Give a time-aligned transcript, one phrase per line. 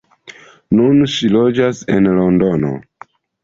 [0.79, 2.77] Nun ŝi loĝas en Londono.